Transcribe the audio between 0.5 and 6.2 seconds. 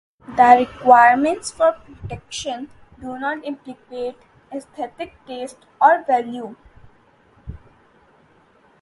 requirements for protection do not implicate aesthetic taste or